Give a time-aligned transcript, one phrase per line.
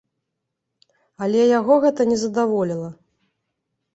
[1.25, 2.89] Але яго гэта не задаволіла.